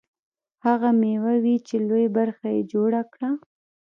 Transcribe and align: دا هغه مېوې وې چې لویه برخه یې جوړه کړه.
دا 0.61 0.61
هغه 0.65 0.89
مېوې 1.01 1.35
وې 1.43 1.55
چې 1.67 1.75
لویه 1.87 2.09
برخه 2.17 2.47
یې 2.55 2.61
جوړه 2.71 3.01
کړه. 3.13 3.29